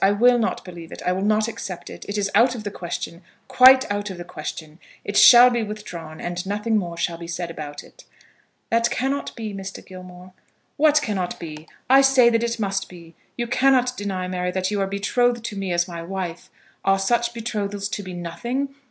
[0.03, 1.03] I will not believe it.
[1.05, 2.05] I will not accept it.
[2.09, 4.79] It is out of the question; quite out of the question.
[5.05, 8.05] It shall be withdrawn, and nothing more shall be said about it."
[8.71, 9.85] "That cannot be, Mr.
[9.85, 10.33] Gilmore."
[10.75, 11.67] "What cannot be?
[11.87, 13.13] I say that it must be.
[13.37, 16.49] You cannot deny, Mary, that you are betrothed to me as my wife.
[16.83, 18.73] Are such betrothals to be nothing?